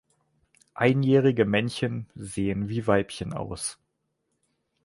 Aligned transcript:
Einjährige 0.73 1.45
Männchen 1.45 2.07
sehen 2.15 2.69
wie 2.69 2.87
Weibchen 2.87 3.33
aus. 3.33 3.77